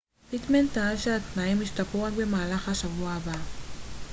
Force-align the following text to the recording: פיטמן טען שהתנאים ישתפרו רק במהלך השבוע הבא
פיטמן 0.29 0.67
טען 0.67 0.97
שהתנאים 0.97 1.61
ישתפרו 1.61 2.03
רק 2.03 2.13
במהלך 2.13 2.69
השבוע 2.69 3.11
הבא 3.11 3.37